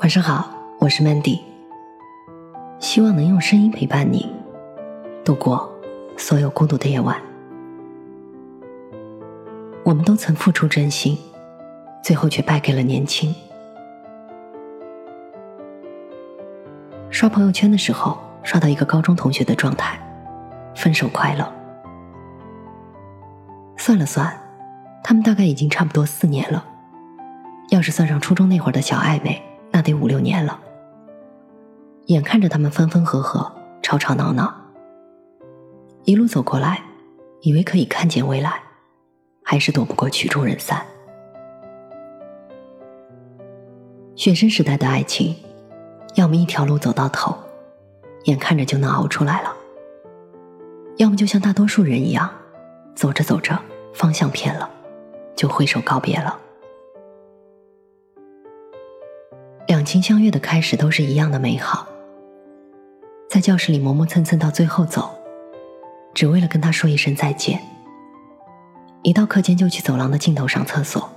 [0.00, 0.48] 晚上好，
[0.78, 1.40] 我是 Mandy，
[2.78, 4.32] 希望能用声音陪伴你
[5.24, 5.68] 度过
[6.16, 7.20] 所有孤独的夜晚。
[9.84, 11.18] 我们都曾付出真心，
[12.00, 13.34] 最后却败给了年轻。
[17.10, 19.98] 刷朋友圈的时候，刷到一个高中同学的状态：
[20.76, 21.52] 分手快乐。
[23.76, 24.32] 算了算，
[25.02, 26.64] 他们大概已经差不多四年了。
[27.70, 29.42] 要是算上初中那会儿的小暧昧。
[29.70, 30.58] 那得五六年了，
[32.06, 33.50] 眼看着他们分分合合、
[33.82, 34.54] 吵吵闹闹，
[36.04, 36.82] 一路走过来，
[37.42, 38.60] 以为可以看见未来，
[39.42, 40.84] 还是躲不过曲终人散。
[44.16, 45.36] 学生时代的爱情，
[46.14, 47.36] 要么一条路走到头，
[48.24, 49.50] 眼看着就能熬出来了；
[50.96, 52.28] 要么就像大多数人一样，
[52.96, 53.56] 走着走着
[53.94, 54.68] 方向偏了，
[55.36, 56.36] 就挥手告别了。
[59.88, 61.88] 情相悦的开始都是一样的美好，
[63.30, 65.08] 在教室里磨磨蹭蹭到最后走，
[66.12, 67.58] 只为了跟他说一声再见。
[69.02, 71.08] 一到课间就去走廊的尽头上厕所，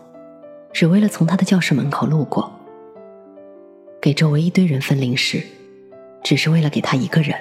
[0.71, 2.49] 只为了从他的教室门口路过。
[4.01, 5.43] 给周围一堆人分零食，
[6.23, 7.37] 只是为了给他一个人。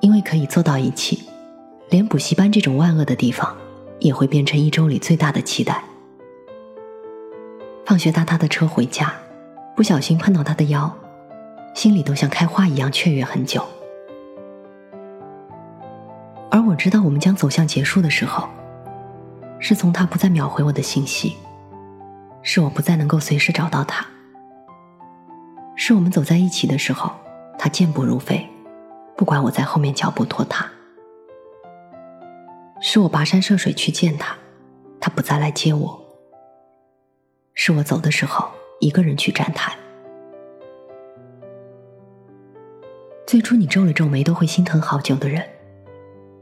[0.00, 1.22] 因为可以坐到一起，
[1.90, 3.54] 连补习班这种万恶的地方，
[3.98, 5.84] 也会变成一周里最大的期待。
[7.84, 9.14] 放学搭他的车回家，
[9.74, 10.92] 不小心碰到他的腰，
[11.74, 13.66] 心里都像开花一样雀跃很久。
[16.50, 18.48] 而我知道我们将走向结束的时候，
[19.58, 21.36] 是从他不再秒回我的信息，
[22.42, 24.06] 是我不再能够随时找到他，
[25.74, 27.10] 是我们走在一起的时候，
[27.58, 28.48] 他健步如飞，
[29.16, 30.66] 不管我在后面脚步拖沓，
[32.80, 34.36] 是我跋山涉水去见他，
[35.00, 36.00] 他不再来接我。
[37.54, 38.48] 是我走的时候，
[38.80, 39.76] 一个人去站台。
[43.26, 45.44] 最初你皱了皱眉都会心疼好久的人，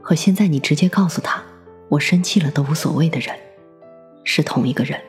[0.01, 1.41] 和现在你直接告诉他
[1.89, 3.35] 我生气了都无所谓的人，
[4.23, 4.99] 是同一个人。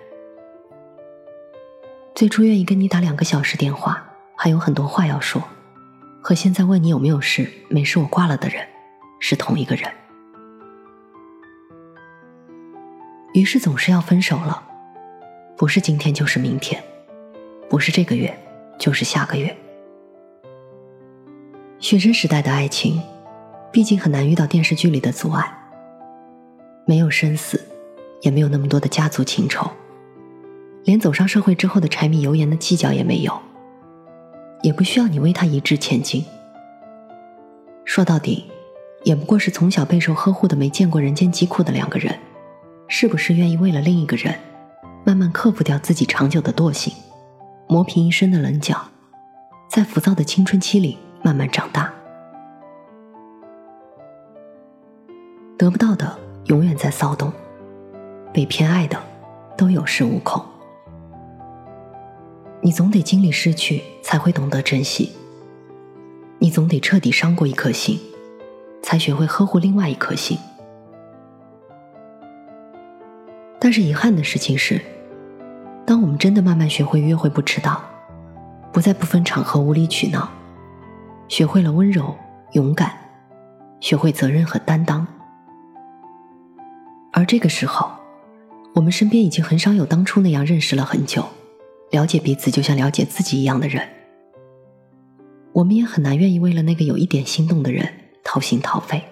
[2.15, 5.43] 最初愿意跟你打两个小时电话，还有很多话要说，
[6.23, 8.65] 和现在问你有没有事，没事我挂了的人，
[9.19, 9.91] 是同一个人。
[13.33, 14.63] 于是总是要分手了。
[15.57, 16.83] 不是今天就是明天，
[17.69, 18.37] 不是这个月
[18.79, 19.55] 就是下个月。
[21.79, 23.01] 学生时代的爱情，
[23.73, 25.53] 毕竟很难遇到电视剧里的阻碍，
[26.87, 27.61] 没有生死，
[28.23, 29.71] 也没有那么多的家族情仇，
[30.85, 33.39] 连走上社会之后的柴米油盐的计较也没有，
[34.63, 36.25] 也不需要你为他一掷千金。
[37.85, 38.45] 说到底，
[39.03, 42.19] 也不过是从小备受呵护的没见过人间疾苦的两个人，
[42.89, 44.35] 是不是愿意为了另一个人？
[45.05, 46.95] 慢慢克服掉自己长久的惰性，
[47.75, 48.81] 磨平一身的棱角，
[49.69, 51.93] 在浮躁的青春期里慢慢长大。
[55.59, 57.33] 得不到的永远在骚动，
[58.33, 58.97] 被偏爱的
[59.59, 60.41] 都有恃无恐。
[62.61, 65.09] 你总得经历失去，才会懂得珍惜；
[66.39, 67.99] 你总得彻底伤过一颗心，
[68.85, 70.39] 才学会呵护另外一颗心。
[73.59, 74.81] 但是遗憾的事情是。
[75.87, 77.83] 当我们真的慢慢学会约会不迟到，
[78.73, 80.29] 不再不分场合无理取闹，
[81.29, 82.17] 学会了温柔
[82.53, 82.91] 勇敢，
[83.81, 85.07] 学会责任和担当，
[87.13, 87.91] 而这个时候，
[88.75, 91.23] 我们身边已经很少有当初那样认识了很久、
[91.91, 93.87] 了解彼此就像了解自己一样的人，
[95.53, 97.87] 我们也很难愿意为了那个有一点心动的人
[98.25, 99.05] 掏心掏肺。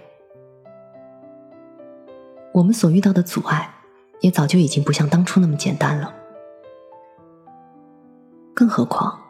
[2.54, 3.74] 我们所遇到的阻碍，
[4.20, 6.14] 也早就已经不像当初那么简单了。
[8.62, 9.20] 更何况，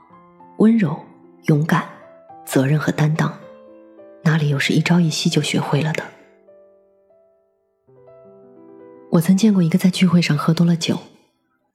[0.58, 0.94] 温柔、
[1.44, 1.88] 勇敢、
[2.44, 3.34] 责任和担当，
[4.24, 6.04] 哪里又是一朝一夕就学会了的？
[9.10, 10.98] 我曾见过一个在聚会上喝多了酒，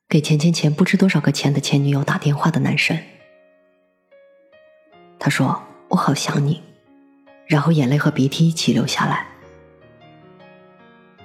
[0.08, 2.96] 给前前前不知多少个钱的前女友打电话的男生。
[5.18, 5.60] 他说
[5.90, 6.62] ：“我好想你。”
[7.48, 9.26] 然后眼泪和鼻涕一起流下来。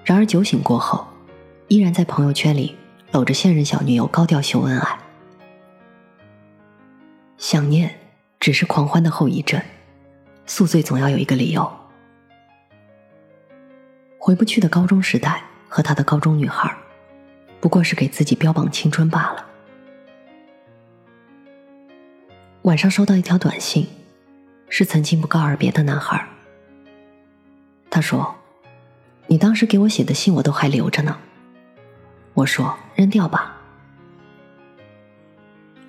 [0.02, 1.06] 然而酒醒过后，
[1.68, 2.74] 依然在朋友圈里
[3.10, 4.98] 搂着现任小女友高调秀恩爱。
[7.52, 7.94] 想念
[8.40, 9.60] 只是狂欢的后遗症，
[10.46, 11.70] 宿醉总要有一个理由。
[14.16, 16.74] 回不去的高中时代和他的高中女孩，
[17.60, 19.44] 不过是给自己标榜青春罢了。
[22.62, 23.86] 晚上收到一条短信，
[24.70, 26.26] 是曾经不告而别的男孩。
[27.90, 28.34] 他说
[29.28, 31.18] ：“你当时给我写的信我都还留着呢。”
[32.32, 33.60] 我说：“扔掉吧。”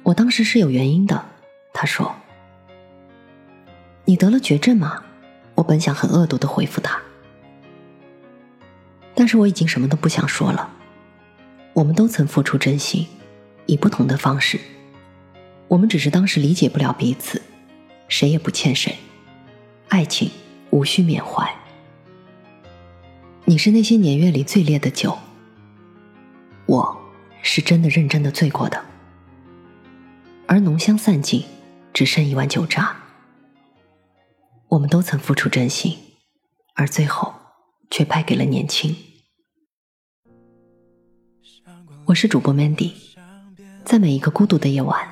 [0.04, 1.31] 我当时是有原因的。
[1.73, 2.15] 他说
[4.05, 5.03] ：“你得了绝症吗？”
[5.55, 6.99] 我本想很恶毒的回复他，
[9.13, 10.71] 但是我已经什么都不想说了。
[11.73, 13.05] 我们都曾付出真心，
[13.67, 14.59] 以不同的方式。
[15.67, 17.39] 我们只是当时理解不了彼此，
[18.07, 18.97] 谁也不欠谁。
[19.89, 20.31] 爱情
[20.71, 21.47] 无需缅怀。
[23.45, 25.15] 你是那些年月里最烈的酒，
[26.65, 26.97] 我
[27.43, 28.83] 是真的认真的醉过的。
[30.47, 31.45] 而浓香散尽，
[31.93, 32.97] 只剩一碗酒渣。
[34.69, 35.95] 我们都曾付出真心，
[36.73, 37.31] 而最后
[37.91, 38.95] 却败给了年轻。
[42.05, 42.91] 我是主播 Mandy，
[43.85, 45.07] 在每一个孤独的夜晚，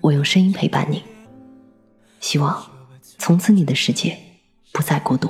[0.00, 1.04] 我用声音陪伴你。
[2.20, 2.68] 希望
[3.00, 4.18] 从此你的世界
[4.72, 5.28] 不再孤独。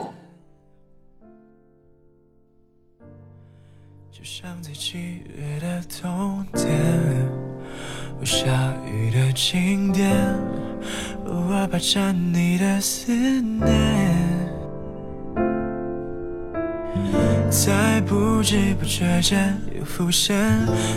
[4.11, 7.31] 就像在七月的冬天，
[8.25, 10.11] 下雨的晴天，
[11.27, 13.67] 偶尔霸占你的思念。
[17.49, 20.37] 在不知不觉间又浮现，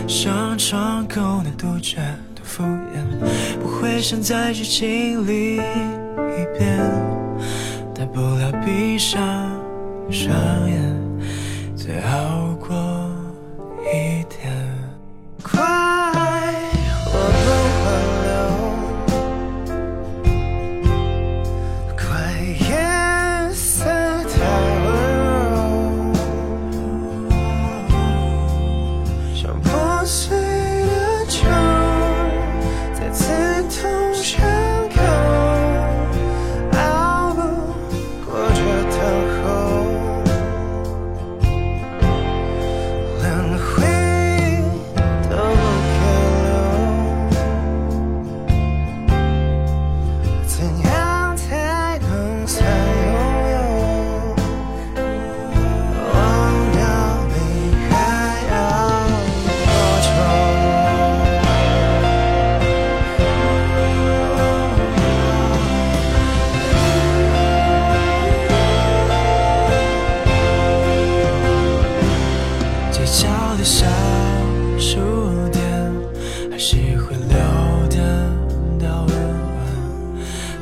[0.08, 2.02] 上窗口那杜鹃
[2.34, 6.78] 多敷衍，不会想再去经历一遍，
[7.94, 9.22] 大不了闭上
[10.10, 10.34] 双
[10.68, 10.94] 眼，
[11.76, 12.29] 最好
[43.30, 43.89] 能回。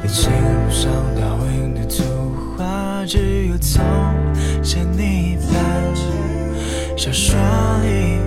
[0.08, 0.32] 心
[0.70, 2.02] 上倒影的图
[2.56, 3.84] 画，只有从
[4.62, 5.58] 前你一半。
[6.96, 7.38] 小说
[7.84, 8.18] 里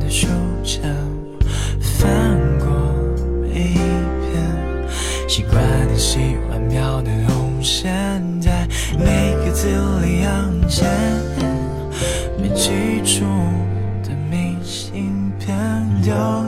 [0.00, 0.26] 的书
[0.64, 0.80] 签，
[1.80, 2.08] 翻
[2.58, 2.66] 过
[3.42, 4.88] 每一篇。
[5.28, 5.62] 习惯
[5.92, 8.66] 你喜欢描的红线，在
[8.98, 9.68] 每个字
[10.00, 10.88] 里扬间
[12.40, 12.70] 没记
[13.04, 13.26] 住
[14.02, 15.54] 的明信片，
[16.02, 16.45] 丢。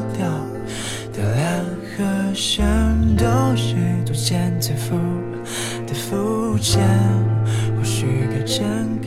[4.28, 4.94] 间，最肤
[5.86, 6.86] 的肤浅，
[7.78, 8.97] 或许该真。